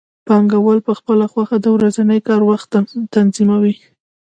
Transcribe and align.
پانګوال 0.27 0.79
په 0.87 0.93
خپله 0.99 1.25
خوښه 1.31 1.57
د 1.61 1.67
ورځني 1.75 2.19
کار 2.27 2.41
وخت 2.49 2.69
تنظیموي 3.15 3.75